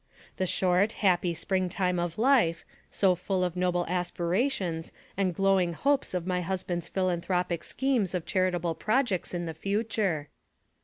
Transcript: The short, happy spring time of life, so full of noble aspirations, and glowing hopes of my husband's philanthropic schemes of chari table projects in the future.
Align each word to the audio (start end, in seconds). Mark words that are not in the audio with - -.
The 0.37 0.47
short, 0.47 0.93
happy 0.93 1.35
spring 1.35 1.69
time 1.69 1.99
of 1.99 2.17
life, 2.17 2.65
so 2.89 3.13
full 3.13 3.43
of 3.43 3.55
noble 3.55 3.85
aspirations, 3.85 4.91
and 5.15 5.31
glowing 5.35 5.73
hopes 5.73 6.15
of 6.15 6.25
my 6.25 6.41
husband's 6.41 6.87
philanthropic 6.87 7.63
schemes 7.63 8.15
of 8.15 8.25
chari 8.25 8.51
table 8.53 8.73
projects 8.73 9.35
in 9.35 9.45
the 9.45 9.53
future. 9.53 10.29